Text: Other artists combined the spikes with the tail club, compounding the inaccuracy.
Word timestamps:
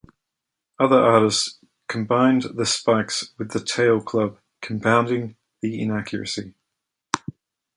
Other 0.79 0.97
artists 0.97 1.59
combined 1.87 2.45
the 2.55 2.65
spikes 2.65 3.35
with 3.37 3.51
the 3.51 3.59
tail 3.59 4.01
club, 4.01 4.39
compounding 4.59 5.35
the 5.61 5.79
inaccuracy. 5.79 6.55